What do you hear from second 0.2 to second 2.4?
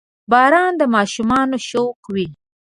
•باران د ماشومانو شوق وي.